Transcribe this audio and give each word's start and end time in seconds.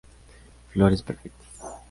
Flores 0.71 1.03
perfectas. 1.03 1.45